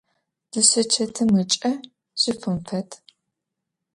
Дышъэчэтым 0.51 1.31
ыкӏэ 1.43 1.71
жьыфым 2.21 2.57
фэд. 2.65 2.89